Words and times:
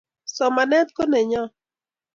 Somanet 0.35 0.87
ko 0.95 1.03
nenyo 1.11 1.43